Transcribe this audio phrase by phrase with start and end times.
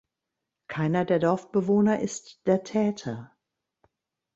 [0.67, 3.37] Keiner der Dorfbewohner ist der Täter.